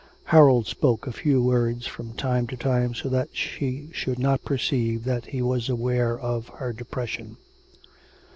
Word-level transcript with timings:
Harold 0.33 0.65
spoke 0.65 1.05
a 1.05 1.11
few 1.11 1.43
words 1.43 1.85
from 1.85 2.13
time 2.13 2.47
to 2.47 2.57
time 2.57 2.95
so 2.95 3.07
that 3.07 3.29
she 3.33 3.87
should 3.93 4.17
not 4.17 4.43
perceive 4.43 5.03
that 5.03 5.25
he 5.27 5.43
was 5.43 5.69
aware 5.69 6.17
of 6.19 6.47
her 6.47 6.73
depression. 6.73 7.37